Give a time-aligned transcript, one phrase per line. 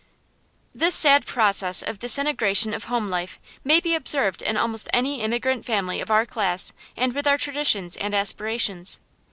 [0.73, 5.63] This sad process of disintegration of home life may be observed in almost any immigrant
[5.63, 8.99] family of our class and with our traditions and aspirations.